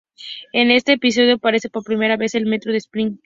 [0.51, 3.19] En este episodio aparece por primera vez el metro de Springfield.